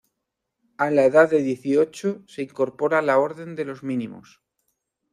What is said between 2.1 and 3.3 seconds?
se incorpora a la